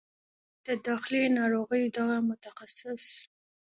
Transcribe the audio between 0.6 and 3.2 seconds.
د داخله ناروغیو دغه متخصص